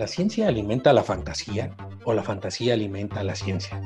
¿La 0.00 0.06
ciencia 0.06 0.48
alimenta 0.48 0.94
la 0.94 1.02
fantasía 1.02 1.76
o 2.06 2.14
la 2.14 2.22
fantasía 2.22 2.72
alimenta 2.72 3.22
la 3.22 3.34
ciencia? 3.34 3.78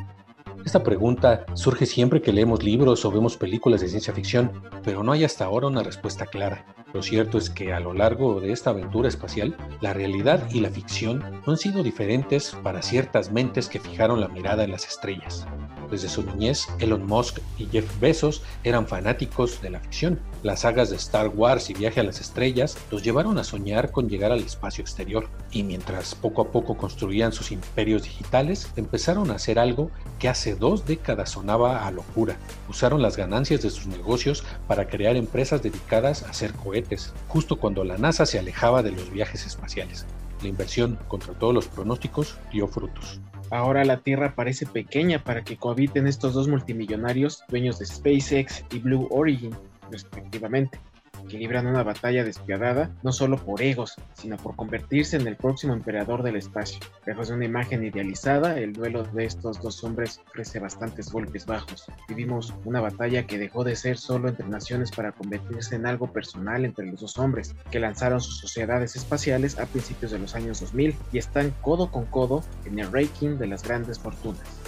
Esta 0.65 0.85
pregunta 0.85 1.45
surge 1.55 1.87
siempre 1.87 2.23
que 2.23 2.33
leemos 2.33 2.63
libros 2.63 3.05
o 3.05 3.11
vemos 3.11 3.37
películas 3.37 3.81
de 3.81 3.89
ciencia 3.89 4.15
ficción, 4.15 4.63
pero 4.85 5.03
no 5.03 5.11
hay 5.11 5.25
hasta 5.25 5.45
ahora 5.45 5.67
una 5.67 5.83
respuesta 5.83 6.27
clara. 6.27 6.67
Lo 6.93 7.03
cierto 7.03 7.37
es 7.37 7.51
que 7.51 7.73
a 7.73 7.81
lo 7.81 7.95
largo 7.95 8.41
de 8.41 8.53
esta 8.53 8.71
aventura 8.71 9.09
espacial, 9.09 9.57
la 9.81 9.93
realidad 9.93 10.49
y 10.53 10.61
la 10.61 10.71
ficción 10.71 11.19
no 11.45 11.51
han 11.51 11.59
sido 11.59 11.83
diferentes 11.83 12.57
para 12.63 12.81
ciertas 12.81 13.33
mentes 13.33 13.69
que 13.69 13.81
fijaron 13.81 14.21
la 14.21 14.29
mirada 14.29 14.63
en 14.63 14.71
las 14.71 14.87
estrellas. 14.87 15.49
Desde 15.91 16.09
su 16.09 16.23
niñez, 16.23 16.67
Elon 16.79 17.07
Musk 17.07 17.39
y 17.59 17.67
Jeff 17.67 17.89
Bezos 18.01 18.43
eran 18.65 18.87
fanáticos 18.87 19.61
de 19.61 19.71
la 19.71 19.81
ficción. 19.81 20.19
Las 20.43 20.61
sagas 20.61 20.91
de 20.91 20.97
Star 20.97 21.29
Wars 21.29 21.71
y 21.71 21.75
Viaje 21.75 22.01
a 22.01 22.05
las 22.05 22.21
Estrellas 22.21 22.77
los 22.91 23.03
llevaron 23.03 23.39
a 23.39 23.45
soñar 23.45 23.91
con 23.91 24.09
llegar 24.09 24.33
al 24.33 24.41
espacio 24.41 24.83
exterior. 24.83 25.29
Y 25.51 25.63
mientras 25.63 26.15
poco 26.15 26.43
a 26.43 26.51
poco 26.51 26.77
construían 26.77 27.33
sus 27.33 27.53
imperios 27.53 28.03
digitales, 28.03 28.69
empezaron 28.77 29.31
a 29.31 29.35
hacer 29.35 29.59
algo 29.59 29.91
que 30.19 30.29
hace 30.29 30.55
dos 30.55 30.87
décadas 30.87 31.31
sonaba 31.31 31.87
a 31.87 31.91
locura. 31.91 32.37
Usaron 32.69 33.03
las 33.03 33.17
ganancias 33.17 33.63
de 33.63 33.71
sus 33.71 33.87
negocios 33.87 34.45
para 34.67 34.89
crear 34.89 35.17
empresas 35.17 35.63
dedicadas 35.63 36.23
a 36.23 36.31
hacer 36.31 36.53
cohetes, 36.53 37.13
justo 37.29 37.57
cuando 37.57 37.85
la 37.85 37.99
NASA 37.99 38.27
se 38.27 38.39
alejaba 38.39 38.83
de 38.83 38.93
los 38.93 39.11
viajes 39.11 39.47
espaciales. 39.47 40.07
La 40.45 40.51
inversión, 40.51 40.99
contra 41.09 41.33
todos 41.33 41.55
los 41.55 41.69
pronósticos, 41.69 42.39
dio 42.53 42.69
frutos. 42.69 43.19
Ahora 43.51 43.83
la 43.85 44.01
Tierra 44.01 44.35
parece 44.37 44.67
pequeña 44.67 45.25
para 45.25 45.43
que 45.43 45.57
cohabiten 45.57 46.07
estos 46.07 46.35
dos 46.35 46.49
multimillonarios, 46.49 47.43
dueños 47.49 47.79
de 47.79 47.87
SpaceX 47.87 48.63
y 48.71 48.79
Blue 48.79 49.09
Origin, 49.11 49.57
respectivamente 49.91 50.79
que 51.29 51.39
libran 51.39 51.67
una 51.67 51.83
batalla 51.83 52.25
despiadada 52.25 52.91
no 53.03 53.13
solo 53.13 53.37
por 53.37 53.63
egos, 53.63 53.95
sino 54.15 54.37
por 54.37 54.57
convertirse 54.57 55.17
en 55.17 55.27
el 55.27 55.37
próximo 55.37 55.73
emperador 55.73 56.23
del 56.23 56.37
espacio. 56.37 56.81
Lejos 57.07 57.29
de 57.29 57.35
una 57.35 57.45
imagen 57.45 57.85
idealizada, 57.85 58.59
el 58.59 58.73
duelo 58.73 59.05
de 59.05 59.25
estos 59.25 59.61
dos 59.61 59.83
hombres 59.85 60.21
ofrece 60.29 60.59
bastantes 60.59 61.11
golpes 61.11 61.47
bajos. 61.47 61.85
Vivimos 62.09 62.55
una 62.65 62.81
batalla 62.81 63.27
que 63.27 63.39
dejó 63.39 63.65
de 63.65 63.77
ser 63.77 63.99
solo 63.99 64.29
entre 64.29 64.49
naciones 64.49 64.91
para 64.91 65.13
convertirse 65.13 65.77
en 65.77 65.87
algo 65.87 66.13
personal 66.13 66.65
entre 66.65 66.87
los 66.87 67.01
dos 67.01 67.19
hombres, 67.19 67.55
que 67.71 67.81
lanzaron 67.81 68.21
sus 68.21 68.39
sociedades 68.39 68.97
espaciales 68.97 69.59
a 69.59 69.67
principios 69.67 70.11
de 70.11 70.19
los 70.19 70.35
años 70.35 70.61
2000 70.61 70.95
y 71.13 71.19
están 71.19 71.53
codo 71.61 71.91
con 71.91 72.07
codo 72.07 72.43
en 72.65 72.79
el 72.79 72.91
ranking 72.93 73.37
de 73.39 73.47
las 73.47 73.63
grandes 73.63 73.99
fortunas. 73.99 74.64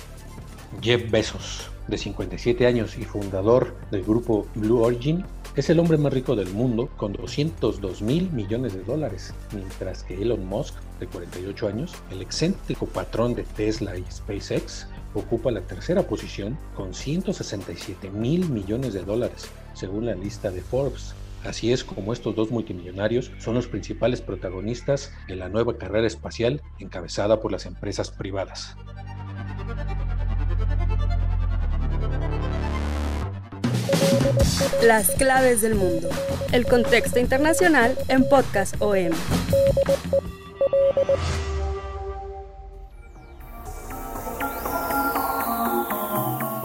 Jeff 0.81 1.11
Bezos, 1.11 1.71
de 1.89 1.99
57 1.99 2.67
años 2.67 2.97
y 2.99 3.05
fundador 3.05 3.75
del 3.91 4.03
grupo 4.03 4.47
Blue 4.55 4.83
Origin, 4.83 5.25
es 5.57 5.71
el 5.71 5.79
hombre 5.81 5.97
más 5.97 6.13
rico 6.13 6.37
del 6.37 6.51
mundo 6.51 6.89
con 6.97 7.15
202 7.15 8.03
mil 8.03 8.31
millones 8.31 8.75
de 8.75 8.83
dólares, 8.83 9.33
mientras 9.53 10.03
que 10.03 10.21
Elon 10.21 10.47
Musk, 10.47 10.75
de 11.01 11.07
48 11.07 11.69
años, 11.69 11.93
el 12.11 12.21
excéntrico 12.21 12.87
patrón 12.87 13.35
de 13.35 13.45
Tesla 13.45 13.97
y 13.97 14.05
SpaceX, 14.11 14.87
ocupa 15.15 15.51
la 15.51 15.63
tercera 15.63 16.03
posición 16.03 16.59
con 16.75 16.93
167 16.93 18.11
mil 18.11 18.49
millones 18.51 18.93
de 18.93 19.03
dólares, 19.03 19.49
según 19.73 20.07
la 20.07 20.15
lista 20.15 20.51
de 20.51 20.61
Forbes. 20.61 21.15
Así 21.45 21.73
es 21.73 21.85
como 21.85 22.13
estos 22.13 22.35
dos 22.35 22.51
multimillonarios 22.51 23.31
son 23.39 23.55
los 23.55 23.67
principales 23.69 24.21
protagonistas 24.21 25.13
de 25.29 25.37
la 25.37 25.49
nueva 25.49 25.79
carrera 25.79 26.07
espacial 26.07 26.61
encabezada 26.79 27.41
por 27.41 27.53
las 27.53 27.67
empresas 27.67 28.11
privadas. 28.11 28.77
Las 34.83 35.11
claves 35.11 35.61
del 35.63 35.75
mundo. 35.75 36.09
El 36.53 36.67
contexto 36.67 37.19
internacional 37.19 37.97
en 38.09 38.29
Podcast 38.29 38.75
OM. 38.81 39.13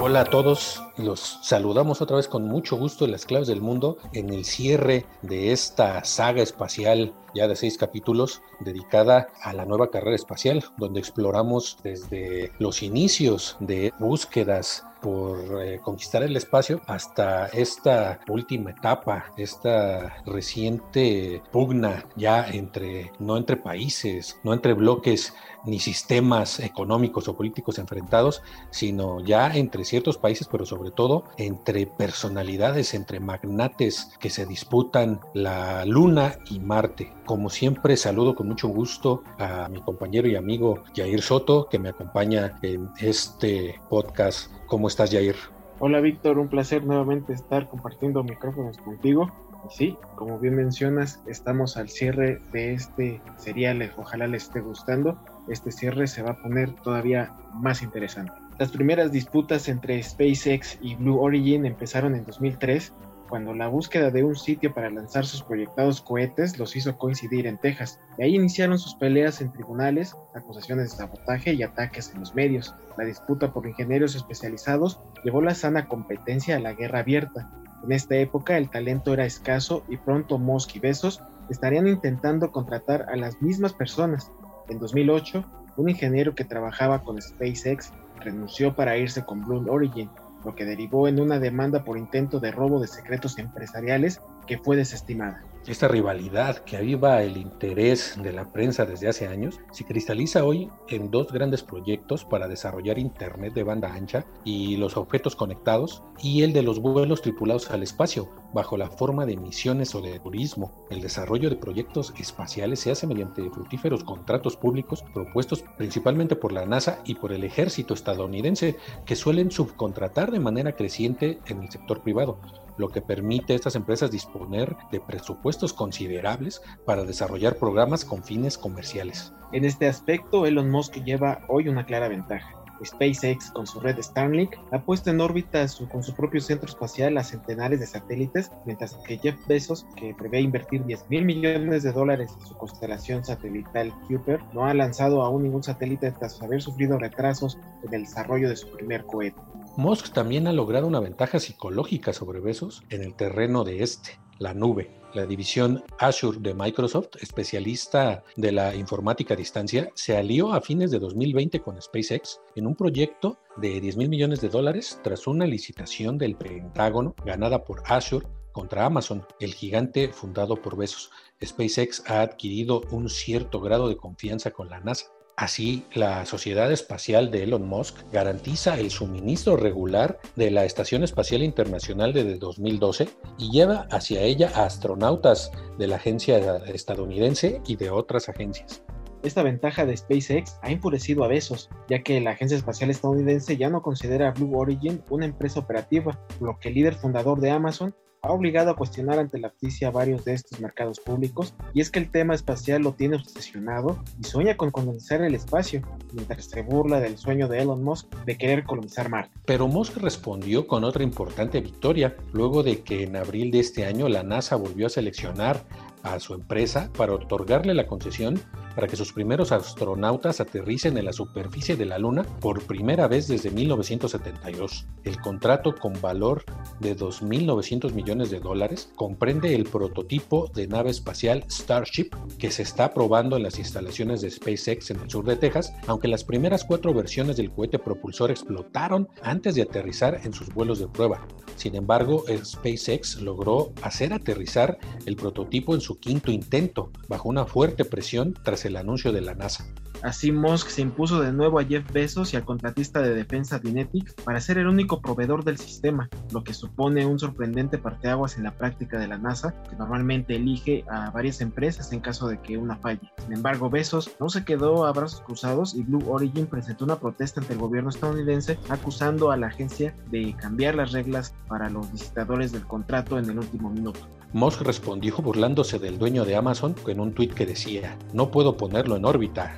Hola 0.04 0.22
a 0.22 0.26
todos, 0.26 0.84
los 0.98 1.40
saludamos 1.42 2.02
otra 2.02 2.18
vez 2.18 2.28
con 2.28 2.46
mucho 2.46 2.76
gusto 2.76 3.06
en 3.06 3.12
las 3.12 3.26
claves 3.26 3.48
del 3.48 3.62
mundo 3.62 3.98
en 4.14 4.34
el 4.34 4.46
cierre 4.46 5.06
de 5.22 5.52
esta 5.52 6.04
saga 6.04 6.42
espacial 6.42 7.14
ya 7.34 7.48
de 7.48 7.56
seis 7.56 7.78
capítulos 7.78 8.42
dedicada 8.60 9.28
a 9.42 9.54
la 9.54 9.66
nueva 9.66 9.90
carrera 9.90 10.16
espacial, 10.16 10.66
donde 10.78 11.00
exploramos 11.00 11.78
desde 11.84 12.52
los 12.60 12.84
inicios 12.84 13.58
de 13.60 13.94
búsquedas 14.00 14.84
por 15.02 15.62
eh, 15.62 15.80
conquistar 15.82 16.24
el 16.24 16.36
espacio 16.38 16.82
hasta 16.88 17.48
esta 17.48 18.20
última 18.28 18.72
etapa, 18.72 19.26
esta 19.38 20.22
reciente 20.26 21.42
pugna 21.52 22.06
ya 22.16 22.48
entre, 22.50 23.12
no 23.20 23.38
entre 23.38 23.58
países, 23.58 24.40
no 24.44 24.54
entre 24.54 24.74
bloques 24.74 25.34
ni 25.66 25.80
sistemas 25.80 26.60
económicos 26.60 27.28
o 27.28 27.36
políticos 27.36 27.80
enfrentados, 27.80 28.42
sino 28.70 29.20
ya 29.22 29.56
entre 29.56 29.86
ciertos 29.86 30.18
países, 30.18 30.48
pero 30.52 30.66
sobre 30.66 30.92
todo 30.92 31.24
entre 31.38 31.86
personalidades, 31.88 32.94
entre 32.94 33.20
magnates 33.20 34.12
que 34.20 34.30
se 34.30 34.46
disputan 34.46 35.20
la 35.34 35.86
Luna 35.86 36.36
y 36.50 36.60
Marte. 36.60 37.14
Como 37.26 37.50
siempre, 37.50 37.98
saludo 37.98 38.36
con 38.36 38.48
mucho 38.48 38.68
gusto 38.68 39.24
a 39.38 39.70
mi 39.70 39.82
compañero 39.82 40.28
y 40.28 40.36
amigo 40.36 40.84
Jair 40.96 41.22
Soto, 41.22 41.68
que 41.70 41.80
me 41.80 41.90
acompaña 41.90 42.60
en 42.62 42.90
este 43.00 43.80
podcast. 43.90 44.52
¿Cómo 44.68 44.88
estás, 44.88 45.12
Jair? 45.12 45.36
Hola, 45.80 46.00
Víctor. 46.00 46.38
Un 46.38 46.48
placer 46.48 46.86
nuevamente 46.86 47.34
estar 47.34 47.68
compartiendo 47.68 48.24
micrófonos 48.24 48.78
contigo. 48.78 49.32
sí, 49.70 49.98
como 50.16 50.40
bien 50.40 50.56
mencionas, 50.56 51.22
estamos 51.28 51.78
al 51.78 51.90
cierre 51.90 52.40
de 52.52 52.74
este 52.74 53.22
serial. 53.38 53.92
Ojalá 53.98 54.28
les 54.28 54.44
esté 54.44 54.62
gustando. 54.62 55.18
Este 55.48 55.72
cierre 55.72 56.08
se 56.08 56.22
va 56.22 56.32
a 56.32 56.42
poner 56.42 56.72
todavía 56.74 57.34
más 57.54 57.82
interesante. 57.82 58.34
Las 58.60 58.72
primeras 58.72 59.12
disputas 59.12 59.68
entre 59.68 60.02
SpaceX 60.02 60.78
y 60.82 60.96
Blue 60.96 61.20
Origin 61.20 61.66
empezaron 61.66 62.16
en 62.16 62.26
2003 62.26 62.94
cuando 63.32 63.54
la 63.54 63.70
búsqueda 63.70 64.12
de 64.12 64.26
un 64.26 64.36
sitio 64.36 64.74
para 64.74 64.90
lanzar 64.90 65.26
sus 65.26 65.42
proyectados 65.42 66.02
cohetes 66.02 66.60
los 66.60 66.76
hizo 66.76 66.98
coincidir 66.98 67.48
en 67.48 67.58
Texas. 67.58 67.98
De 68.18 68.26
ahí 68.26 68.36
iniciaron 68.36 68.78
sus 68.78 68.94
peleas 68.96 69.40
en 69.40 69.54
tribunales, 69.54 70.14
acusaciones 70.36 70.92
de 70.92 70.98
sabotaje 70.98 71.54
y 71.54 71.64
ataques 71.64 72.12
en 72.14 72.20
los 72.20 72.36
medios. 72.36 72.76
La 72.98 73.06
disputa 73.06 73.54
por 73.54 73.66
ingenieros 73.66 74.16
especializados 74.16 75.00
llevó 75.24 75.42
la 75.42 75.56
sana 75.56 75.88
competencia 75.88 76.58
a 76.58 76.60
la 76.60 76.74
guerra 76.74 77.00
abierta. 77.00 77.50
En 77.86 77.94
esta 77.94 78.18
época 78.18 78.58
el 78.58 78.70
talento 78.70 79.14
era 79.14 79.26
escaso 79.26 79.86
y 79.88 79.96
pronto 79.96 80.38
Musk 80.38 80.76
y 80.76 80.80
Besos 80.80 81.22
estarían 81.50 81.88
intentando 81.88 82.52
contratar 82.52 83.06
a 83.10 83.16
las 83.16 83.42
mismas 83.42 83.72
personas. 83.72 84.30
En 84.72 84.80
2008, 84.80 85.44
un 85.76 85.90
ingeniero 85.90 86.34
que 86.34 86.46
trabajaba 86.46 87.04
con 87.04 87.22
SpaceX 87.22 87.92
renunció 88.22 88.74
para 88.74 88.96
irse 88.96 89.22
con 89.26 89.42
Blue 89.42 89.70
Origin 89.70 90.10
lo 90.46 90.56
que 90.56 90.64
derivó 90.64 91.10
en 91.10 91.20
una 91.20 91.40
demanda 91.40 91.84
por 91.84 91.98
intento 91.98 92.40
de 92.40 92.52
robo 92.52 92.80
de 92.80 92.88
secretos 92.88 93.38
empresariales 93.38 94.22
que 94.48 94.58
fue 94.58 94.78
desestimada. 94.78 95.44
Esta 95.68 95.88
rivalidad 95.88 96.58
que 96.66 96.76
aviva 96.76 97.22
el 97.22 97.38
interés 97.38 98.18
de 98.20 98.34
la 98.34 98.52
prensa 98.52 98.84
desde 98.88 99.08
hace 99.08 99.28
años 99.28 99.60
se 99.72 99.86
cristaliza 99.86 100.44
hoy 100.44 100.68
en 100.90 101.12
dos 101.12 101.32
grandes 101.32 101.62
proyectos 101.62 102.26
para 102.26 102.48
desarrollar 102.48 102.98
Internet 102.98 103.54
de 103.54 103.62
banda 103.62 103.94
ancha 103.94 104.26
y 104.44 104.78
los 104.78 104.98
objetos 104.98 105.36
conectados 105.36 106.02
y 106.20 106.42
el 106.42 106.52
de 106.54 106.64
los 106.64 106.80
vuelos 106.80 107.22
tripulados 107.22 107.70
al 107.70 107.84
espacio 107.84 108.32
bajo 108.54 108.76
la 108.76 108.90
forma 108.90 109.28
de 109.28 109.38
misiones 109.38 109.94
o 109.94 110.02
de 110.02 110.20
turismo. 110.20 110.72
El 110.90 111.00
desarrollo 111.00 111.52
de 111.52 111.58
proyectos 111.58 112.12
espaciales 112.18 112.80
se 112.80 112.90
hace 112.90 113.06
mediante 113.06 113.48
fructíferos 113.52 114.04
contratos 114.04 114.58
públicos 114.58 115.04
propuestos 115.14 115.64
principalmente 115.78 116.36
por 116.36 116.54
la 116.54 116.66
NASA 116.66 117.04
y 117.06 117.14
por 117.14 117.34
el 117.34 117.44
ejército 117.44 117.94
estadounidense 117.94 118.78
que 119.06 119.16
suelen 119.16 119.52
subcontratar 119.52 120.32
de 120.32 120.40
manera 120.40 120.76
creciente 120.76 121.40
en 121.46 121.62
el 121.62 121.70
sector 121.70 122.02
privado 122.02 122.40
lo 122.78 122.90
que 122.90 123.02
permite 123.02 123.54
a 123.54 123.56
estas 123.56 123.76
empresas 123.76 124.12
disponer 124.12 124.76
de 124.92 125.00
presupuestos 125.00 125.74
considerables 125.74 126.62
para 126.86 127.04
desarrollar 127.04 127.58
programas 127.58 128.06
con 128.06 128.24
fines 128.24 128.58
comerciales. 128.58 129.34
En 129.52 129.66
este 129.66 129.88
aspecto, 129.88 130.46
Elon 130.46 130.70
Musk 130.70 131.04
lleva 131.04 131.42
hoy 131.48 131.68
una 131.68 131.86
clara 131.86 132.08
ventaja. 132.08 132.62
SpaceX, 132.84 133.52
con 133.52 133.68
su 133.68 133.80
red 133.80 134.00
Starlink, 134.02 134.56
ha 134.72 134.82
puesto 134.82 135.10
en 135.10 135.22
órbita 135.22 135.66
con 135.92 136.04
su 136.04 136.16
propio 136.16 136.42
centro 136.42 136.68
espacial 136.68 137.18
a 137.18 137.24
centenares 137.24 137.80
de 137.80 137.86
satélites, 137.86 138.52
mientras 138.66 138.96
que 139.06 139.18
Jeff 139.18 139.36
Bezos, 139.48 139.86
que 139.96 140.16
prevé 140.16 140.42
invertir 140.42 140.84
10 140.86 141.10
mil 141.10 141.26
millones 141.26 141.84
de 141.84 141.92
dólares 141.92 142.32
en 142.40 142.48
su 142.48 142.58
constelación 142.58 143.24
satelital 143.24 143.94
Kuiper, 144.08 144.40
no 144.54 144.66
ha 144.66 144.74
lanzado 144.74 145.22
aún 145.22 145.44
ningún 145.44 145.64
satélite 145.64 146.12
tras 146.12 146.42
haber 146.42 146.62
sufrido 146.62 146.98
retrasos 146.98 147.58
en 147.84 147.94
el 147.94 148.02
desarrollo 148.04 148.50
de 148.50 148.56
su 148.56 148.70
primer 148.72 149.06
cohete. 149.06 149.42
Musk 149.78 150.12
también 150.12 150.48
ha 150.48 150.54
logrado 150.54 150.86
una 150.86 151.00
ventaja 151.00 151.40
psicológica 151.40 152.12
sobre 152.12 152.42
Bezos 152.42 152.84
en 152.90 153.04
el 153.04 153.16
terreno 153.16 153.64
de 153.64 153.84
este, 153.84 154.20
la 154.38 154.54
nube. 154.54 154.92
La 155.14 155.26
división 155.26 155.84
Azure 155.98 156.40
de 156.40 156.54
Microsoft, 156.54 157.16
especialista 157.22 158.24
de 158.36 158.52
la 158.52 158.76
informática 158.76 159.34
a 159.34 159.38
distancia, 159.38 159.90
se 159.94 160.18
alió 160.18 160.54
a 160.54 160.62
fines 160.62 160.92
de 160.92 161.00
2020 161.00 161.62
con 161.62 161.82
SpaceX 161.82 162.42
en 162.56 162.68
un 162.68 162.76
proyecto 162.76 163.40
de 163.58 163.80
10 163.80 163.98
mil 163.98 164.10
millones 164.10 164.42
de 164.42 164.50
dólares 164.50 165.00
tras 165.04 165.26
una 165.26 165.46
licitación 165.46 166.18
del 166.18 166.36
Pentágono 166.36 167.16
ganada 167.26 167.64
por 167.64 167.82
Azure 167.86 168.28
contra 168.52 168.86
Amazon, 168.86 169.26
el 169.40 169.54
gigante 169.54 170.12
fundado 170.12 170.56
por 170.62 170.76
Bezos. 170.76 171.12
SpaceX 171.44 172.04
ha 172.10 172.22
adquirido 172.22 172.82
un 172.92 173.10
cierto 173.10 173.62
grado 173.62 173.88
de 173.88 173.98
confianza 173.98 174.52
con 174.52 174.70
la 174.70 174.82
NASA 174.82 175.08
Así, 175.36 175.86
la 175.94 176.26
Sociedad 176.26 176.72
Espacial 176.72 177.32
de 177.32 177.44
Elon 177.44 177.68
Musk 177.68 177.98
garantiza 178.12 178.80
el 178.80 178.92
suministro 178.92 179.58
regular 179.58 180.20
de 180.36 180.52
la 180.52 180.66
Estación 180.66 181.04
Espacial 181.04 181.42
Internacional 181.42 182.14
desde 182.14 182.38
2012 182.38 183.10
y 183.38 183.52
lleva 183.52 183.88
hacia 183.92 184.22
ella 184.22 184.52
a 184.54 184.66
astronautas 184.66 185.52
de 185.80 185.88
la 185.88 185.96
agencia 185.96 186.58
estadounidense 186.66 187.62
y 187.66 187.76
de 187.76 187.90
otras 187.90 188.30
agencias. 188.30 188.84
Esta 189.24 189.44
ventaja 189.44 189.86
de 189.86 189.96
SpaceX 189.96 190.58
ha 190.64 190.72
enfurecido 190.72 191.24
a 191.24 191.28
Bezos, 191.28 191.70
ya 191.88 192.02
que 192.02 192.20
la 192.22 192.32
agencia 192.32 192.58
espacial 192.58 192.90
estadounidense 192.90 193.56
ya 193.56 193.70
no 193.70 193.84
considera 193.84 194.30
a 194.30 194.32
Blue 194.32 194.58
Origin 194.58 195.04
una 195.12 195.26
empresa 195.26 195.60
operativa, 195.60 196.20
lo 196.40 196.58
que 196.60 196.70
el 196.70 196.76
líder 196.76 196.96
fundador 196.96 197.40
de 197.40 197.52
Amazon 197.52 197.96
ha 198.24 198.32
obligado 198.32 198.70
a 198.70 198.76
cuestionar 198.76 199.18
ante 199.18 199.40
la 199.40 199.50
justicia 199.50 199.90
varios 199.90 200.24
de 200.26 200.34
estos 200.34 200.60
mercados 200.60 201.00
públicos, 201.00 201.56
y 201.74 201.82
es 201.82 201.90
que 201.90 201.98
el 201.98 202.12
tema 202.12 202.36
espacial 202.36 202.84
lo 202.84 202.94
tiene 202.94 203.16
obsesionado 203.16 204.04
y 204.20 204.24
sueña 204.26 204.56
con 204.56 204.70
colonizar 204.70 205.24
el 205.24 205.34
espacio, 205.34 205.82
mientras 206.14 206.46
se 206.46 206.62
burla 206.62 207.00
del 207.00 207.18
sueño 207.18 207.48
de 207.48 207.62
Elon 207.62 207.84
Musk 207.84 208.14
de 208.26 208.38
querer 208.38 208.64
colonizar 208.64 209.10
Marte. 209.10 209.32
Pero 209.46 209.68
Musk 209.68 209.98
respondió 209.98 210.68
con 210.68 210.84
otra 210.84 211.04
importante 211.04 211.62
victoria, 211.62 212.16
luego 212.32 212.62
de 212.62 212.82
que 212.82 213.04
en 213.04 213.16
abril 213.16 213.50
de 213.50 213.60
este 213.60 213.86
año 213.86 214.08
la 214.08 214.22
NASA 214.22 214.56
volvió 214.56 214.86
a 214.86 214.90
seleccionar 214.90 215.64
a 216.04 216.20
su 216.20 216.34
empresa 216.34 216.90
para 216.98 217.14
otorgarle 217.14 217.74
la 217.74 217.88
concesión 217.88 218.42
para 218.76 218.88
que 218.88 218.96
sus 218.96 219.14
primeros 219.14 219.52
astronautas 219.52 220.40
aterricen 220.40 220.98
en 220.98 221.06
la 221.06 221.14
superficie 221.14 221.76
de 221.76 221.86
la 221.86 222.00
Luna 222.00 222.24
por 222.40 222.64
primera 222.64 223.08
vez 223.08 223.28
desde 223.28 223.52
1972. 223.52 224.88
El 225.04 225.20
contrato 225.20 225.76
con 225.76 226.00
valor 226.02 226.44
de 226.80 226.96
2.900 226.96 227.94
millones 227.94 228.32
de 228.32 228.40
dólares 228.40 228.92
comprende 228.96 229.56
el 229.56 229.66
prototipo 229.66 230.50
de 230.54 230.68
nave 230.68 230.92
espacial 230.92 231.44
Starship 231.50 232.12
que 232.38 232.52
se 232.52 232.64
está 232.64 232.94
probando 232.94 233.38
en 233.38 233.44
las 233.44 233.60
instalaciones 233.60 234.22
de 234.22 234.32
SpaceX 234.32 234.92
en 234.92 235.00
el 235.02 235.10
sur 235.10 235.26
de 235.26 235.36
Texas, 235.36 235.74
aunque 235.88 236.08
las 236.08 236.24
primeras 236.24 236.64
cuatro 236.64 236.94
versiones 236.94 237.38
del 237.38 237.52
cohete 237.52 237.80
propulsor 237.80 238.32
explotaron 238.32 239.10
antes 239.22 239.56
de 239.56 239.64
aterrizar 239.64 240.22
en 240.24 240.34
sus 240.34 240.54
vuelos 240.54 240.80
de 240.80 240.88
prueba. 240.88 241.28
Sin 241.56 241.76
embargo, 241.76 242.24
SpaceX 242.44 243.22
logró 243.22 243.74
hacer 243.82 244.14
aterrizar 244.14 244.78
el 245.06 245.16
prototipo 245.16 245.76
en 245.76 245.82
su 245.82 245.91
quinto 246.00 246.32
intento, 246.32 246.92
bajo 247.08 247.30
una 247.30 247.46
fuerte 247.46 247.86
presión 247.86 248.34
tras 248.44 248.66
el 248.66 248.78
anuncio 248.78 249.12
de 249.12 249.22
la 249.22 249.36
NASA. 249.36 249.66
Así 250.04 250.32
Musk 250.32 250.70
se 250.70 250.82
impuso 250.82 251.22
de 251.22 251.32
nuevo 251.32 251.60
a 251.60 251.64
Jeff 251.64 251.92
Bezos 251.92 252.34
y 252.34 252.38
al 252.38 252.44
contratista 252.44 253.02
de 253.02 253.14
defensa 253.14 253.60
Dynetics 253.60 254.16
para 254.24 254.42
ser 254.42 254.58
el 254.58 254.68
único 254.68 255.02
proveedor 255.02 255.44
del 255.44 255.58
sistema, 255.58 256.10
lo 256.32 256.44
que 256.44 256.54
supone 256.54 257.06
un 257.06 257.20
sorprendente 257.20 257.78
parteaguas 257.78 258.38
en 258.38 258.44
la 258.44 258.52
práctica 258.52 258.98
de 258.98 259.08
la 259.08 259.18
NASA, 259.18 259.54
que 259.70 259.76
normalmente 259.76 260.36
elige 260.36 260.84
a 260.90 261.12
varias 261.12 261.42
empresas 261.42 261.92
en 261.94 262.00
caso 262.00 262.28
de 262.28 262.40
que 262.40 262.58
una 262.58 262.78
falle. 262.78 263.12
Sin 263.24 263.34
embargo, 263.34 263.70
Bezos 263.70 264.12
no 264.20 264.30
se 264.30 264.44
quedó 264.44 264.86
a 264.86 264.92
brazos 264.92 265.22
cruzados 265.22 265.76
y 265.76 265.84
Blue 265.84 266.10
Origin 266.10 266.48
presentó 266.48 266.86
una 266.86 267.00
protesta 267.00 267.42
ante 267.42 267.54
el 267.54 267.60
gobierno 267.60 267.90
estadounidense 267.90 268.58
acusando 268.70 269.32
a 269.32 269.38
la 269.38 269.48
agencia 269.48 269.94
de 270.10 270.36
cambiar 270.36 270.76
las 270.76 270.92
reglas 270.92 271.34
para 271.48 271.70
los 271.70 271.92
visitadores 271.92 272.52
del 272.52 272.66
contrato 272.66 273.20
en 273.20 273.30
el 273.30 273.38
último 273.38 273.70
minuto. 273.70 274.00
Musk 274.34 274.62
respondió 274.62 275.18
burlándose 275.18 275.78
del 275.78 276.00
dueño 276.00 276.24
de 276.24 276.38
Amazon 276.38 276.74
en 276.88 277.02
un 277.02 277.14
tuit 277.14 277.34
que 277.34 277.46
decía, 277.46 277.98
no 278.14 278.32
puedo 278.32 278.56
ponerlo 278.56 278.96
en 278.96 279.04
órbita, 279.04 279.58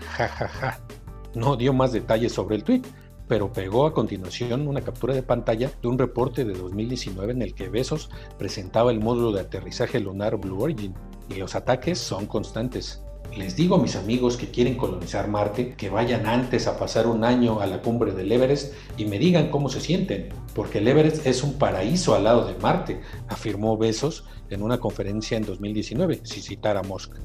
No 1.35 1.55
dio 1.55 1.73
más 1.73 1.91
detalles 1.91 2.31
sobre 2.31 2.55
el 2.55 2.63
tuit, 2.63 2.85
pero 3.27 3.51
pegó 3.51 3.85
a 3.85 3.93
continuación 3.93 4.67
una 4.67 4.81
captura 4.81 5.13
de 5.13 5.23
pantalla 5.23 5.71
de 5.81 5.87
un 5.87 5.97
reporte 5.97 6.45
de 6.45 6.53
2019 6.53 7.33
en 7.33 7.41
el 7.41 7.55
que 7.55 7.69
Bezos 7.69 8.09
presentaba 8.37 8.91
el 8.91 8.99
módulo 8.99 9.31
de 9.31 9.41
aterrizaje 9.41 9.99
lunar 9.99 10.37
Blue 10.37 10.61
Origin, 10.61 10.93
y 11.29 11.35
los 11.35 11.55
ataques 11.55 11.97
son 11.97 12.27
constantes. 12.27 13.01
Les 13.35 13.55
digo 13.55 13.75
a 13.75 13.81
mis 13.81 13.95
amigos 13.95 14.37
que 14.37 14.51
quieren 14.51 14.77
colonizar 14.77 15.27
Marte 15.27 15.73
que 15.75 15.89
vayan 15.89 16.27
antes 16.27 16.67
a 16.67 16.77
pasar 16.77 17.07
un 17.07 17.23
año 17.23 17.61
a 17.61 17.65
la 17.65 17.81
cumbre 17.81 18.11
del 18.11 18.31
Everest 18.31 18.75
y 18.95 19.05
me 19.05 19.17
digan 19.17 19.49
cómo 19.49 19.69
se 19.69 19.81
sienten, 19.81 20.29
porque 20.53 20.77
el 20.77 20.87
Everest 20.87 21.25
es 21.25 21.41
un 21.41 21.53
paraíso 21.53 22.13
al 22.13 22.25
lado 22.25 22.45
de 22.45 22.53
Marte, 22.59 23.01
afirmó 23.29 23.75
Bezos 23.77 24.25
en 24.51 24.61
una 24.61 24.79
conferencia 24.79 25.35
en 25.37 25.45
2019, 25.45 26.21
si 26.23 26.41
citara 26.41 26.83
Musk. 26.83 27.15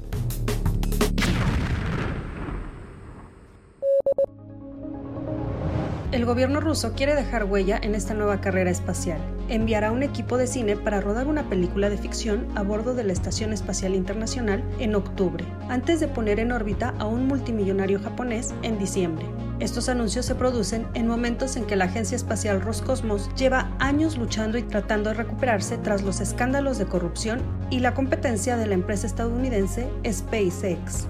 El 6.11 6.25
gobierno 6.25 6.59
ruso 6.59 6.93
quiere 6.93 7.13
dejar 7.13 7.43
huella 7.43 7.79
en 7.79 7.93
esta 7.93 8.15
nueva 8.15 8.41
carrera 8.41 8.71
espacial. 8.71 9.19
Enviará 9.47 9.91
un 9.91 10.01
equipo 10.01 10.37
de 10.37 10.47
cine 10.47 10.75
para 10.75 11.01
rodar 11.01 11.27
una 11.27 11.47
película 11.47 11.87
de 11.87 11.99
ficción 11.99 12.47
a 12.55 12.63
bordo 12.63 12.95
de 12.95 13.03
la 13.03 13.13
Estación 13.13 13.53
Espacial 13.53 13.93
Internacional 13.93 14.63
en 14.79 14.95
octubre, 14.95 15.45
antes 15.69 15.99
de 15.99 16.07
poner 16.07 16.39
en 16.39 16.51
órbita 16.51 16.95
a 16.97 17.05
un 17.05 17.27
multimillonario 17.27 17.99
japonés 17.99 18.55
en 18.63 18.79
diciembre. 18.79 19.23
Estos 19.59 19.87
anuncios 19.87 20.25
se 20.25 20.33
producen 20.33 20.87
en 20.95 21.07
momentos 21.07 21.55
en 21.57 21.65
que 21.65 21.75
la 21.75 21.85
agencia 21.85 22.15
espacial 22.15 22.59
Roscosmos 22.59 23.29
lleva 23.35 23.71
años 23.77 24.17
luchando 24.17 24.57
y 24.57 24.63
tratando 24.63 25.11
de 25.11 25.15
recuperarse 25.15 25.77
tras 25.77 26.01
los 26.01 26.21
escándalos 26.21 26.79
de 26.79 26.87
corrupción 26.87 27.39
y 27.69 27.81
la 27.81 27.93
competencia 27.93 28.57
de 28.57 28.65
la 28.65 28.73
empresa 28.73 29.05
estadounidense 29.05 29.87
SpaceX. 30.09 31.07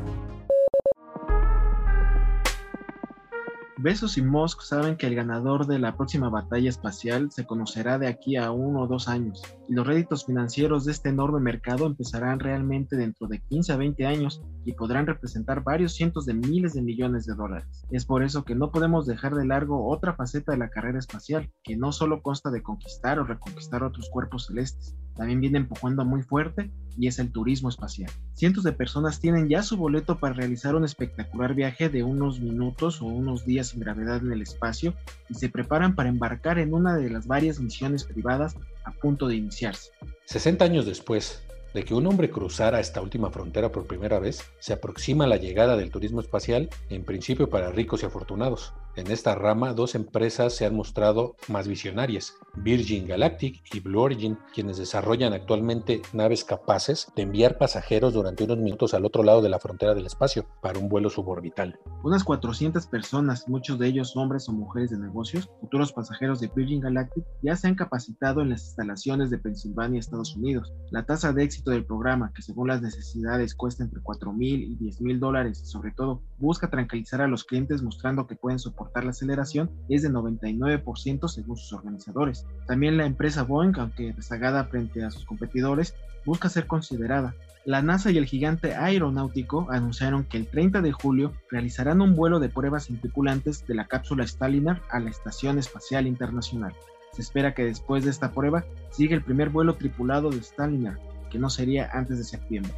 Bezos 3.81 4.17
y 4.17 4.21
Musk 4.21 4.61
saben 4.61 4.97
que 4.97 5.07
el 5.07 5.15
ganador 5.15 5.65
de 5.65 5.79
la 5.79 5.95
próxima 5.95 6.29
batalla 6.29 6.69
espacial 6.69 7.31
se 7.31 7.45
conocerá 7.45 7.97
de 7.97 8.07
aquí 8.07 8.35
a 8.35 8.51
uno 8.51 8.81
o 8.81 8.87
dos 8.87 9.07
años, 9.07 9.41
y 9.69 9.75
los 9.75 9.85
réditos 9.85 10.25
financieros 10.25 10.85
de 10.85 10.91
este 10.91 11.09
enorme 11.09 11.39
mercado 11.39 11.85
empezarán 11.85 12.39
realmente 12.39 12.95
dentro 12.95 13.27
de 13.27 13.39
15 13.39 13.71
a 13.71 13.77
20 13.77 14.05
años 14.07 14.41
y 14.65 14.73
podrán 14.73 15.05
representar 15.05 15.63
varios 15.63 15.93
cientos 15.93 16.25
de 16.25 16.33
miles 16.33 16.73
de 16.73 16.81
millones 16.81 17.27
de 17.27 17.35
dólares. 17.35 17.85
Es 17.91 18.05
por 18.05 18.23
eso 18.23 18.43
que 18.43 18.55
no 18.55 18.71
podemos 18.71 19.05
dejar 19.05 19.35
de 19.35 19.45
largo 19.45 19.87
otra 19.87 20.15
faceta 20.15 20.51
de 20.51 20.57
la 20.57 20.69
carrera 20.69 20.97
espacial, 20.97 21.51
que 21.63 21.77
no 21.77 21.91
solo 21.91 22.23
consta 22.23 22.49
de 22.49 22.63
conquistar 22.63 23.19
o 23.19 23.25
reconquistar 23.25 23.83
otros 23.83 24.09
cuerpos 24.09 24.47
celestes, 24.47 24.95
también 25.15 25.41
viene 25.41 25.57
empujando 25.59 26.05
muy 26.05 26.23
fuerte 26.23 26.71
y 26.97 27.07
es 27.07 27.19
el 27.19 27.31
turismo 27.31 27.69
espacial. 27.69 28.09
Cientos 28.33 28.63
de 28.63 28.71
personas 28.71 29.19
tienen 29.19 29.49
ya 29.49 29.63
su 29.63 29.77
boleto 29.77 30.17
para 30.17 30.33
realizar 30.33 30.75
un 30.75 30.85
espectacular 30.85 31.53
viaje 31.53 31.89
de 31.89 32.03
unos 32.03 32.39
minutos 32.39 33.01
o 33.01 33.05
unos 33.05 33.45
días 33.45 33.67
sin 33.67 33.81
gravedad 33.81 34.23
en 34.23 34.31
el 34.31 34.41
espacio 34.41 34.93
y 35.29 35.33
se 35.33 35.49
preparan 35.49 35.93
para 35.93 36.09
embarcar 36.09 36.57
en 36.57 36.73
una 36.73 36.95
de 36.95 37.09
las 37.09 37.27
varias 37.27 37.59
misiones 37.59 38.05
privadas 38.05 38.55
a 38.83 38.91
punto 38.91 39.27
de 39.27 39.35
iniciarse. 39.35 39.91
60 40.25 40.65
años 40.65 40.85
después, 40.85 41.43
de 41.73 41.83
que 41.83 41.93
un 41.93 42.07
hombre 42.07 42.29
cruzara 42.29 42.79
esta 42.79 43.01
última 43.01 43.29
frontera 43.29 43.71
por 43.71 43.87
primera 43.87 44.19
vez, 44.19 44.43
se 44.59 44.73
aproxima 44.73 45.27
la 45.27 45.37
llegada 45.37 45.77
del 45.77 45.91
turismo 45.91 46.21
espacial, 46.21 46.69
en 46.89 47.03
principio 47.03 47.49
para 47.49 47.71
ricos 47.71 48.03
y 48.03 48.05
afortunados. 48.05 48.73
En 48.99 49.09
esta 49.11 49.33
rama, 49.33 49.73
dos 49.73 49.95
empresas 49.95 50.53
se 50.53 50.65
han 50.65 50.75
mostrado 50.75 51.37
más 51.47 51.69
visionarias, 51.69 52.35
Virgin 52.57 53.07
Galactic 53.07 53.63
y 53.73 53.79
Blue 53.79 54.01
Origin, 54.01 54.37
quienes 54.53 54.75
desarrollan 54.75 55.31
actualmente 55.31 56.01
naves 56.11 56.43
capaces 56.43 57.07
de 57.15 57.21
enviar 57.21 57.57
pasajeros 57.57 58.13
durante 58.13 58.43
unos 58.43 58.57
minutos 58.57 58.93
al 58.93 59.05
otro 59.05 59.23
lado 59.23 59.41
de 59.41 59.47
la 59.47 59.59
frontera 59.59 59.95
del 59.95 60.05
espacio 60.05 60.45
para 60.61 60.79
un 60.79 60.89
vuelo 60.89 61.09
suborbital. 61.09 61.79
Unas 62.03 62.25
400 62.25 62.87
personas, 62.87 63.47
muchos 63.47 63.79
de 63.79 63.87
ellos 63.87 64.17
hombres 64.17 64.49
o 64.49 64.51
mujeres 64.51 64.89
de 64.89 64.97
negocios, 64.97 65.49
futuros 65.61 65.93
pasajeros 65.93 66.41
de 66.41 66.51
Virgin 66.53 66.81
Galactic, 66.81 67.23
ya 67.41 67.55
se 67.55 67.69
han 67.69 67.75
capacitado 67.75 68.41
en 68.41 68.49
las 68.49 68.65
instalaciones 68.65 69.29
de 69.29 69.37
Pensilvania, 69.37 70.01
Estados 70.01 70.35
Unidos. 70.35 70.73
La 70.91 71.05
tasa 71.05 71.31
de 71.31 71.43
éxito 71.45 71.71
del 71.71 71.85
programa, 71.85 72.33
que 72.35 72.41
según 72.41 72.67
las 72.67 72.81
necesidades 72.81 73.55
cuesta 73.55 73.81
entre 73.81 74.01
4 74.01 74.33
mil 74.33 74.61
y 74.61 74.75
10 74.75 74.99
mil 74.99 75.19
dólares 75.21 75.61
sobre 75.63 75.91
todo 75.91 76.21
busca 76.37 76.69
tranquilizar 76.69 77.21
a 77.21 77.27
los 77.27 77.45
clientes 77.45 77.81
mostrando 77.81 78.27
que 78.27 78.35
pueden 78.35 78.59
soportar 78.59 78.88
la 78.95 79.11
aceleración 79.11 79.69
es 79.87 80.01
de 80.01 80.09
99% 80.09 81.27
según 81.27 81.57
sus 81.57 81.73
organizadores. 81.73 82.45
También 82.67 82.97
la 82.97 83.05
empresa 83.05 83.43
Boeing, 83.43 83.73
aunque 83.77 84.13
rezagada 84.13 84.65
frente 84.65 85.03
a 85.03 85.11
sus 85.11 85.25
competidores, 85.25 85.95
busca 86.25 86.49
ser 86.49 86.67
considerada. 86.67 87.35
La 87.65 87.81
NASA 87.81 88.09
y 88.11 88.17
el 88.17 88.25
gigante 88.25 88.75
aeronáutico 88.75 89.67
anunciaron 89.69 90.23
que 90.23 90.37
el 90.37 90.47
30 90.47 90.81
de 90.81 90.91
julio 90.91 91.33
realizarán 91.51 92.01
un 92.01 92.15
vuelo 92.15 92.39
de 92.39 92.49
pruebas 92.49 92.85
sin 92.85 92.99
tripulantes 92.99 93.65
de 93.67 93.75
la 93.75 93.87
cápsula 93.87 94.25
Staliner 94.25 94.81
a 94.89 94.99
la 94.99 95.09
Estación 95.09 95.59
Espacial 95.59 96.07
Internacional. 96.07 96.73
Se 97.13 97.21
espera 97.21 97.53
que 97.53 97.65
después 97.65 98.05
de 98.05 98.11
esta 98.11 98.31
prueba 98.31 98.65
siga 98.91 99.15
el 99.15 99.23
primer 99.23 99.49
vuelo 99.49 99.75
tripulado 99.75 100.29
de 100.29 100.41
Staliner, 100.41 100.97
que 101.29 101.39
no 101.39 101.49
sería 101.49 101.89
antes 101.91 102.17
de 102.17 102.23
septiembre. 102.23 102.73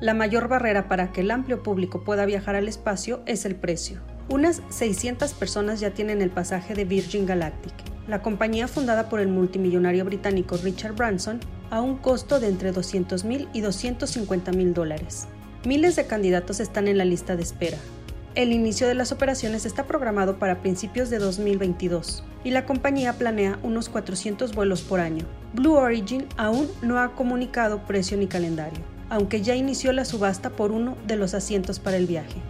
La 0.00 0.12
mayor 0.12 0.48
barrera 0.48 0.88
para 0.88 1.12
que 1.12 1.20
el 1.20 1.30
amplio 1.30 1.62
público 1.62 2.02
pueda 2.02 2.26
viajar 2.26 2.56
al 2.56 2.68
espacio 2.68 3.22
es 3.26 3.44
el 3.44 3.54
precio. 3.54 4.00
Unas 4.28 4.60
600 4.70 5.32
personas 5.34 5.80
ya 5.80 5.90
tienen 5.90 6.20
el 6.20 6.30
pasaje 6.30 6.74
de 6.74 6.84
Virgin 6.84 7.26
Galactic, 7.26 7.72
la 8.08 8.20
compañía 8.20 8.68
fundada 8.68 9.08
por 9.08 9.20
el 9.20 9.28
multimillonario 9.28 10.04
británico 10.04 10.56
Richard 10.56 10.94
Branson, 10.94 11.40
a 11.70 11.80
un 11.80 11.96
costo 11.96 12.40
de 12.40 12.48
entre 12.48 12.72
200 12.72 13.24
mil 13.24 13.48
y 13.52 13.60
250 13.60 14.52
mil 14.52 14.74
dólares. 14.74 15.26
Miles 15.64 15.96
de 15.96 16.06
candidatos 16.06 16.60
están 16.60 16.88
en 16.88 16.98
la 16.98 17.04
lista 17.04 17.36
de 17.36 17.42
espera. 17.42 17.78
El 18.34 18.52
inicio 18.52 18.88
de 18.88 18.94
las 18.94 19.12
operaciones 19.12 19.64
está 19.64 19.84
programado 19.84 20.38
para 20.38 20.60
principios 20.60 21.08
de 21.08 21.18
2022 21.18 22.24
y 22.42 22.50
la 22.50 22.66
compañía 22.66 23.12
planea 23.12 23.58
unos 23.62 23.88
400 23.88 24.54
vuelos 24.54 24.82
por 24.82 25.00
año. 25.00 25.24
Blue 25.52 25.74
Origin 25.74 26.26
aún 26.36 26.68
no 26.82 26.98
ha 26.98 27.14
comunicado 27.14 27.84
precio 27.86 28.16
ni 28.16 28.26
calendario, 28.26 28.80
aunque 29.10 29.42
ya 29.42 29.54
inició 29.54 29.92
la 29.92 30.04
subasta 30.04 30.50
por 30.50 30.72
uno 30.72 30.96
de 31.06 31.16
los 31.16 31.34
asientos 31.34 31.78
para 31.78 31.96
el 31.96 32.06
viaje. 32.06 32.40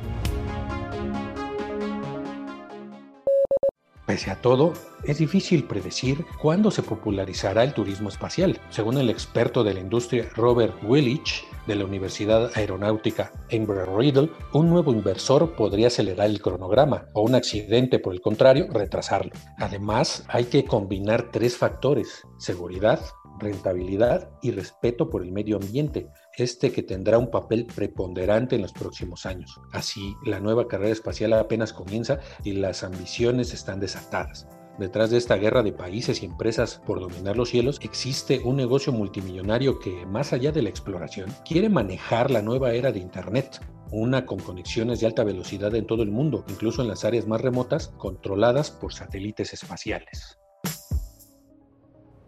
Pese 4.06 4.30
a 4.30 4.40
todo, 4.40 4.74
es 5.04 5.18
difícil 5.18 5.64
predecir 5.64 6.24
cuándo 6.40 6.70
se 6.70 6.82
popularizará 6.82 7.64
el 7.64 7.72
turismo 7.72 8.10
espacial. 8.10 8.60
Según 8.68 8.98
el 8.98 9.08
experto 9.08 9.64
de 9.64 9.74
la 9.74 9.80
industria 9.80 10.28
Robert 10.36 10.74
Willich, 10.84 11.44
de 11.66 11.74
la 11.74 11.84
Universidad 11.84 12.50
Aeronáutica 12.54 13.32
Embry-Riddle, 13.48 14.30
un 14.52 14.68
nuevo 14.68 14.92
inversor 14.92 15.54
podría 15.56 15.86
acelerar 15.86 16.28
el 16.28 16.42
cronograma 16.42 17.06
o 17.14 17.22
un 17.22 17.34
accidente, 17.34 17.98
por 17.98 18.12
el 18.12 18.20
contrario, 18.20 18.66
retrasarlo. 18.70 19.32
Además, 19.58 20.24
hay 20.28 20.44
que 20.44 20.64
combinar 20.64 21.30
tres 21.32 21.56
factores, 21.56 22.22
seguridad, 22.38 23.00
rentabilidad 23.38 24.30
y 24.42 24.50
respeto 24.50 25.10
por 25.10 25.22
el 25.22 25.32
medio 25.32 25.56
ambiente, 25.56 26.08
este 26.36 26.72
que 26.72 26.82
tendrá 26.82 27.18
un 27.18 27.30
papel 27.30 27.66
preponderante 27.66 28.56
en 28.56 28.62
los 28.62 28.72
próximos 28.72 29.26
años. 29.26 29.60
Así, 29.72 30.14
la 30.24 30.40
nueva 30.40 30.68
carrera 30.68 30.92
espacial 30.92 31.32
apenas 31.34 31.72
comienza 31.72 32.18
y 32.42 32.52
las 32.52 32.82
ambiciones 32.82 33.52
están 33.54 33.80
desatadas. 33.80 34.46
Detrás 34.78 35.10
de 35.10 35.18
esta 35.18 35.36
guerra 35.36 35.62
de 35.62 35.72
países 35.72 36.22
y 36.22 36.26
empresas 36.26 36.82
por 36.84 36.98
dominar 36.98 37.36
los 37.36 37.50
cielos 37.50 37.78
existe 37.82 38.40
un 38.40 38.56
negocio 38.56 38.92
multimillonario 38.92 39.78
que, 39.78 40.04
más 40.06 40.32
allá 40.32 40.50
de 40.50 40.62
la 40.62 40.68
exploración, 40.68 41.30
quiere 41.44 41.68
manejar 41.68 42.32
la 42.32 42.42
nueva 42.42 42.72
era 42.72 42.90
de 42.90 42.98
Internet, 42.98 43.60
una 43.92 44.26
con 44.26 44.40
conexiones 44.40 44.98
de 44.98 45.06
alta 45.06 45.22
velocidad 45.22 45.72
en 45.76 45.86
todo 45.86 46.02
el 46.02 46.10
mundo, 46.10 46.44
incluso 46.48 46.82
en 46.82 46.88
las 46.88 47.04
áreas 47.04 47.28
más 47.28 47.40
remotas, 47.40 47.88
controladas 47.98 48.72
por 48.72 48.92
satélites 48.92 49.52
espaciales. 49.52 50.40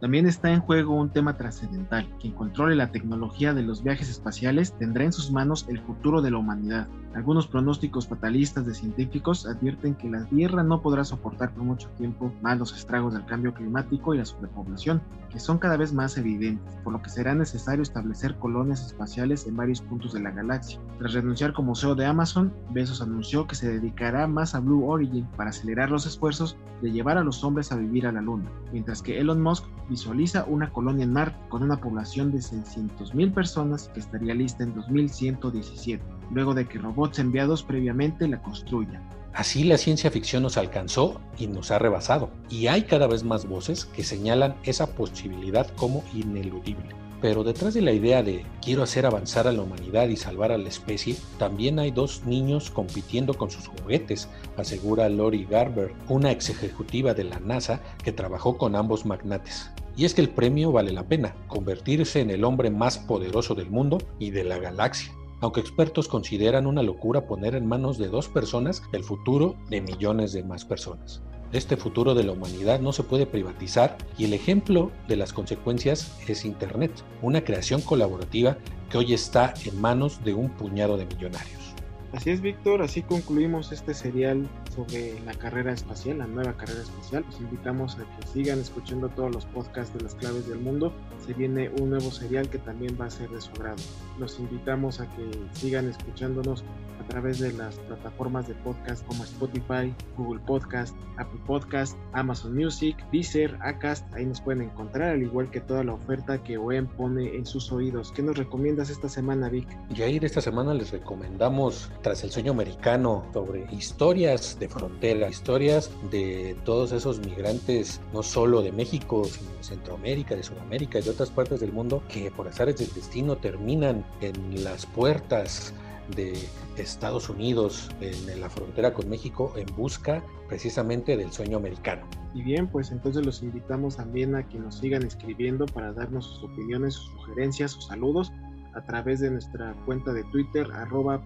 También 0.07 0.29
está 0.29 0.53
en 0.53 0.61
juego 0.61 0.95
un 0.95 1.11
tema 1.11 1.37
trascendental. 1.37 2.09
Quien 2.21 2.33
controle 2.33 2.77
la 2.77 2.93
tecnología 2.93 3.53
de 3.55 3.65
los 3.65 3.83
viajes 3.83 4.09
espaciales 4.09 4.73
tendrá 4.79 5.03
en 5.03 5.13
sus 5.13 5.33
manos 5.33 5.67
el 5.69 5.81
futuro 5.81 6.23
de 6.23 6.31
la 6.31 6.39
humanidad. 6.39 6.87
Algunos 7.17 7.49
pronósticos 7.49 8.07
fatalistas 8.07 8.67
de 8.67 8.75
científicos 8.75 9.47
advierten 9.47 9.97
que 9.97 10.09
la 10.09 10.25
Tierra 10.27 10.63
no 10.63 10.81
podrá 10.81 11.03
soportar 11.03 11.53
por 11.53 11.65
mucho 11.65 11.89
tiempo 11.97 12.31
más 12.41 12.57
los 12.57 12.77
estragos 12.77 13.15
del 13.15 13.25
cambio 13.25 13.53
climático 13.53 14.15
y 14.15 14.19
la 14.19 14.27
sobrepoblación, 14.27 15.03
que 15.31 15.41
son 15.41 15.59
cada 15.59 15.77
vez 15.77 15.93
más 15.93 16.17
evidentes, 16.19 16.77
por 16.85 16.93
lo 16.93 17.03
que 17.03 17.11
será 17.11 17.35
necesario 17.35 17.83
establecer 17.83 18.37
colonias 18.37 18.87
espaciales 18.87 19.47
en 19.47 19.57
varios 19.57 19.81
puntos 19.81 20.13
de 20.13 20.21
la 20.21 20.31
galaxia. 20.31 20.79
Tras 20.99 21.15
renunciar 21.15 21.53
como 21.53 21.75
CEO 21.75 21.95
de 21.95 22.07
Amazon, 22.07 22.53
Bezos 22.71 23.03
anunció 23.03 23.47
que 23.47 23.57
se 23.57 23.73
dedicará 23.73 24.27
más 24.27 24.55
a 24.55 24.61
Blue 24.61 24.87
Origin 24.87 25.27
para 25.37 25.51
acelerar 25.51 25.91
los 25.91 26.07
esfuerzos 26.07 26.57
de 26.83 26.93
llevar 26.93 27.17
a 27.19 27.25
los 27.25 27.43
hombres 27.43 27.73
a 27.73 27.77
vivir 27.77 28.07
a 28.07 28.13
la 28.13 28.21
Luna, 28.21 28.51
mientras 28.73 29.03
que 29.03 29.19
Elon 29.19 29.41
Musk 29.41 29.65
visualiza 29.97 30.45
una 30.45 30.71
colonia 30.71 31.05
en 31.05 31.13
Marte 31.15 31.39
con 31.49 31.63
una 31.63 31.81
población 31.81 32.31
de 32.31 32.37
600.000 32.37 33.33
personas 33.33 33.89
que 33.95 34.01
estaría 34.01 34.35
lista 34.35 34.63
en 34.63 34.75
2117, 34.75 36.05
luego 36.33 36.53
de 36.53 36.69
que 36.69 36.79
robots 36.79 37.19
enviados 37.19 37.63
previamente 37.63 38.29
la 38.29 38.43
construyan. 38.43 39.03
Así 39.33 39.65
la 39.65 39.79
ciencia 39.79 40.11
ficción 40.11 40.43
nos 40.43 40.59
alcanzó 40.59 41.19
y 41.39 41.47
nos 41.47 41.71
ha 41.71 41.79
rebasado, 41.79 42.29
y 42.51 42.67
hay 42.67 42.83
cada 42.83 43.07
vez 43.07 43.25
más 43.25 43.49
voces 43.49 43.87
que 43.87 44.05
señalan 44.05 44.57
esa 44.65 44.87
posibilidad 44.95 45.67
como 45.77 46.05
ineludible. 46.13 46.95
Pero 47.23 47.43
detrás 47.43 47.73
de 47.73 47.81
la 47.81 47.93
idea 47.93 48.23
de 48.23 48.45
quiero 48.61 48.83
hacer 48.83 49.07
avanzar 49.07 49.49
a 49.49 49.53
la 49.53 49.63
humanidad 49.63 50.09
y 50.09 50.17
salvar 50.17 50.53
a 50.53 50.59
la 50.59 50.69
especie, 50.69 51.17
también 51.39 51.79
hay 51.79 51.91
dos 51.91 52.27
niños 52.27 52.71
compitiendo 52.71 53.33
con 53.33 53.51
sus 53.51 53.67
juguetes, 53.69 54.29
asegura 54.59 55.09
Lori 55.09 55.47
Garber, 55.47 55.95
una 56.11 56.33
ex 56.33 56.51
ejecutiva 56.51 57.15
de 57.15 57.25
la 57.25 57.41
NASA 57.41 57.81
que 58.05 58.13
trabajó 58.13 58.59
con 58.59 58.77
ambos 58.77 59.07
magnates. 59.07 59.71
Y 59.97 60.05
es 60.05 60.15
que 60.15 60.21
el 60.21 60.29
premio 60.29 60.73
vale 60.73 60.93
la 60.93 61.09
pena, 61.09 61.35
convertirse 61.49 62.21
en 62.21 62.31
el 62.31 62.45
hombre 62.45 62.71
más 62.71 62.99
poderoso 62.99 63.55
del 63.55 63.71
mundo 63.71 63.99
y 64.19 64.31
de 64.31 64.45
la 64.45 64.59
galaxia 64.59 65.13
aunque 65.41 65.61
expertos 65.61 66.09
consideran 66.09 66.67
una 66.67 66.83
locura 66.83 67.27
poner 67.27 67.55
en 67.55 67.67
manos 67.67 67.99
de 67.99 68.09
dos 68.09 68.29
personas 68.29 68.83
el 68.93 69.05
futuro 69.05 69.57
de 69.69 69.81
millones 69.81 70.33
de 70.33 70.43
más 70.43 70.65
personas. 70.65 71.23
Este 71.53 71.77
futuro 71.77 72.15
de 72.15 72.25
la 72.25 72.33
humanidad 72.33 72.81
no 72.81 72.93
se 72.93 73.03
puede 73.03 73.27
privatizar 73.27 73.97
y 74.19 74.25
el 74.25 74.33
ejemplo 74.33 74.91
de 75.09 75.17
las 75.17 75.33
consecuencias 75.33 76.19
es 76.27 76.45
Internet, 76.45 76.91
una 77.23 77.45
creación 77.45 77.81
colaborativa 77.81 78.59
que 78.91 78.99
hoy 78.99 79.15
está 79.15 79.55
en 79.65 79.81
manos 79.81 80.25
de 80.25 80.35
un 80.35 80.51
puñado 80.51 80.97
de 80.97 81.07
millonarios. 81.07 81.75
Así 82.13 82.31
es, 82.31 82.41
Víctor, 82.41 82.83
así 82.83 83.03
concluimos 83.03 83.73
este 83.73 83.95
serial 83.95 84.49
sobre 84.77 85.19
la 85.25 85.33
carrera 85.35 85.73
espacial, 85.73 86.19
la 86.19 86.27
nueva 86.27 86.57
carrera 86.57 86.83
espacial. 86.83 87.25
Los 87.27 87.41
invitamos 87.41 87.97
a 87.97 88.05
que 88.05 88.27
sigan 88.29 88.61
escuchando 88.61 89.09
todos 89.09 89.35
los 89.35 89.47
podcasts 89.47 89.97
de 89.97 90.05
las 90.05 90.15
claves 90.15 90.49
del 90.49 90.59
mundo. 90.59 90.93
Se 91.27 91.33
viene 91.33 91.71
un 91.81 91.91
nuevo 91.91 92.11
serial 92.11 92.49
que 92.49 92.59
también 92.59 92.97
va 93.01 93.07
a 93.07 93.11
ser 93.11 93.31
de 93.31 93.41
su 93.41 93.51
agrado. 93.53 93.83
Los 94.19 94.39
invitamos 94.39 95.01
a 95.01 95.07
que 95.17 95.31
sigan 95.53 95.89
escuchándonos 95.89 96.63
a 97.01 97.09
través 97.09 97.39
de 97.39 97.53
las 97.53 97.77
plataformas 97.77 98.49
de 98.49 98.55
podcast 98.55 99.07
como 99.07 99.25
Spotify, 99.25 99.95
Google 100.17 100.41
Podcast, 100.41 100.95
Apple 101.19 101.41
Podcast, 101.47 101.97
Amazon 102.13 102.55
Music, 102.55 102.97
Deezer, 103.13 103.57
Acast. 103.63 104.05
Ahí 104.15 104.27
nos 104.27 104.41
pueden 104.41 104.63
encontrar, 104.63 105.11
al 105.11 105.23
igual 105.23 105.51
que 105.51 105.61
toda 105.61 105.85
la 105.85 105.95
oferta 105.95 106.43
que 106.43 106.59
OEM 106.59 106.87
pone 106.87 107.37
en 107.37 107.47
sus 107.47 107.71
oídos. 107.71 108.13
¿Qué 108.13 108.23
nos 108.23 108.37
recomiendas 108.37 108.91
esta 108.91 109.09
semana, 109.09 109.49
Vic? 109.49 109.69
Jair, 109.95 110.25
esta 110.25 110.41
semana 110.41 110.75
les 110.75 110.91
recomendamos 110.91 111.91
Tras 112.03 112.25
el 112.25 112.31
sueño 112.31 112.53
americano 112.53 113.25
sobre 113.33 113.67
historias 113.73 114.59
de 114.59 114.66
frontera, 114.69 115.29
historias 115.29 115.91
de 116.11 116.57
todos 116.65 116.93
esos 116.93 117.19
migrantes, 117.21 118.01
no 118.13 118.23
solo 118.23 118.63
de 118.63 118.73
México, 118.73 119.25
sino 119.25 119.51
de 119.53 119.63
Centroamérica, 119.63 120.35
de 120.35 120.43
Sudamérica 120.43 120.99
y 120.99 121.03
de 121.03 121.11
otras 121.11 121.31
partes 121.31 121.61
del 121.61 121.73
mundo, 121.73 122.03
que 122.09 122.31
por 122.31 122.49
azares 122.49 122.79
del 122.79 122.93
destino 122.93 123.37
terminan 123.37 124.05
en 124.21 124.65
las 124.65 124.87
puertas 124.87 125.73
de 126.15 126.35
Estados 126.77 127.29
Unidos 127.29 127.91
en 128.01 128.41
la 128.41 128.49
frontera 128.49 128.95
con 128.95 129.09
México 129.09 129.53
en 129.57 129.67
busca 129.77 130.23
precisamente 130.49 131.17
del 131.17 131.33
sueño 131.33 131.57
americano. 131.57 132.07
Y 132.35 132.43
bien, 132.43 132.69
pues 132.69 132.93
entonces 132.93 133.25
los 133.25 133.43
invitamos 133.43 133.97
también 133.97 134.35
a 134.35 134.47
que 134.49 134.59
nos 134.59 134.77
sigan 134.77 135.03
escribiendo 135.03 135.67
para 135.67 135.93
darnos 135.93 136.27
sus 136.27 136.45
opiniones, 136.45 136.95
sus 136.95 137.11
sugerencias, 137.13 137.73
sus 137.73 137.87
saludos 137.87 138.33
a 138.75 138.85
través 138.85 139.21
de 139.21 139.31
nuestra 139.31 139.75
cuenta 139.87 140.13
de 140.13 140.23
Twitter 140.25 140.71
arroba 140.73 141.25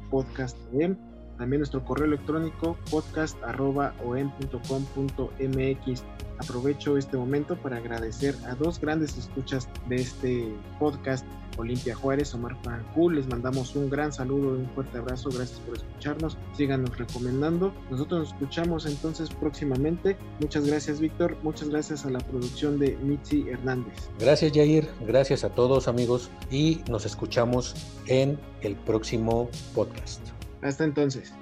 también 1.40 1.60
nuestro 1.60 1.82
correo 1.82 2.04
electrónico 2.04 2.76
podcast 2.90 3.42
arroba 3.42 3.94
om.com.mx 4.04 6.04
Aprovecho 6.40 6.96
este 6.96 7.18
momento 7.18 7.54
para 7.56 7.76
agradecer 7.76 8.34
a 8.46 8.54
dos 8.54 8.80
grandes 8.80 9.18
escuchas 9.18 9.68
de 9.90 9.96
este 9.96 10.48
podcast, 10.78 11.26
Olimpia 11.58 11.94
Juárez, 11.94 12.34
Omar 12.34 12.56
Francul. 12.62 13.16
Les 13.16 13.26
mandamos 13.26 13.76
un 13.76 13.90
gran 13.90 14.10
saludo 14.10 14.56
y 14.56 14.60
un 14.60 14.70
fuerte 14.70 14.96
abrazo. 14.96 15.28
Gracias 15.28 15.60
por 15.60 15.76
escucharnos. 15.76 16.38
Síganos 16.56 16.96
recomendando. 16.96 17.74
Nosotros 17.90 18.20
nos 18.20 18.32
escuchamos 18.32 18.86
entonces 18.86 19.28
próximamente. 19.28 20.16
Muchas 20.40 20.66
gracias, 20.66 20.98
Víctor. 20.98 21.36
Muchas 21.42 21.68
gracias 21.68 22.06
a 22.06 22.10
la 22.10 22.20
producción 22.20 22.78
de 22.78 22.96
Mitzi 22.96 23.46
Hernández. 23.46 24.08
Gracias, 24.18 24.52
Jair. 24.54 24.88
Gracias 25.06 25.44
a 25.44 25.50
todos, 25.50 25.88
amigos. 25.88 26.30
Y 26.50 26.80
nos 26.88 27.04
escuchamos 27.04 27.74
en 28.06 28.40
el 28.62 28.76
próximo 28.76 29.50
podcast. 29.74 30.39
Hasta 30.62 30.84
entonces. 30.84 31.32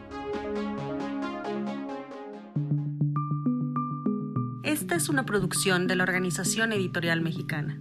Esta 4.62 4.94
es 4.96 5.08
una 5.08 5.25
producción 5.25 5.87
de 5.87 5.96
la 5.96 6.04
Organización 6.04 6.72
Editorial 6.72 7.20
Mexicana. 7.20 7.78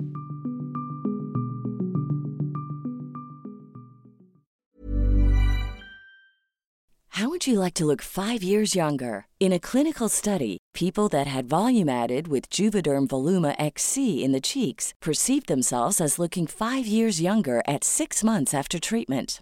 How 7.18 7.30
would 7.30 7.48
you 7.48 7.60
like 7.60 7.74
to 7.76 7.86
look 7.86 8.04
five 8.04 8.44
years 8.44 8.76
younger? 8.76 9.26
In 9.40 9.52
a 9.52 9.60
clinical 9.60 10.08
study, 10.08 10.60
people 10.76 11.08
that 11.10 11.26
had 11.26 11.50
volume 11.50 11.90
added 11.90 12.28
with 12.28 12.52
Juvederm 12.52 13.08
Voluma 13.08 13.56
XC 13.58 14.24
in 14.24 14.34
the 14.34 14.42
cheeks 14.42 14.94
perceived 15.02 15.48
themselves 15.48 16.00
as 16.00 16.20
looking 16.20 16.46
five 16.46 16.86
years 16.86 17.20
younger 17.20 17.64
at 17.68 17.84
six 17.84 18.24
months 18.24 18.54
after 18.54 18.80
treatment. 18.80 19.42